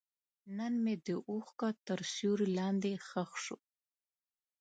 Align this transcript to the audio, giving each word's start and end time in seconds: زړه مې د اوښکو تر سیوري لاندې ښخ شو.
زړه 0.55 0.67
مې 0.83 0.95
د 1.07 1.09
اوښکو 1.29 1.69
تر 1.87 1.99
سیوري 2.13 2.47
لاندې 2.57 2.91
ښخ 3.07 3.31
شو. 3.43 3.57